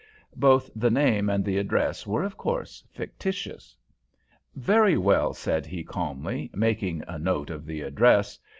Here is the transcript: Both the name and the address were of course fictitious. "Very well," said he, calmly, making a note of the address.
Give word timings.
Both 0.35 0.71
the 0.75 0.89
name 0.89 1.29
and 1.29 1.45
the 1.45 1.59
address 1.59 2.07
were 2.07 2.23
of 2.23 2.35
course 2.35 2.83
fictitious. 2.89 3.77
"Very 4.55 4.97
well," 4.97 5.31
said 5.35 5.67
he, 5.67 5.83
calmly, 5.83 6.49
making 6.55 7.03
a 7.07 7.19
note 7.19 7.51
of 7.51 7.67
the 7.67 7.81
address. 7.81 8.39